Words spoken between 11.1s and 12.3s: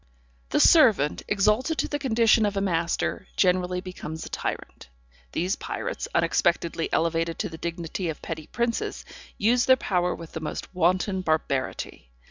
barbarity.